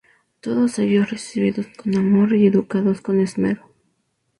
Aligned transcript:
Todos 0.39 0.79
ellos 0.79 1.11
recibidos 1.11 1.67
con 1.77 1.95
amor 1.95 2.33
y 2.33 2.47
educados 2.47 3.01
con 3.01 3.19
esmero. 3.19 3.61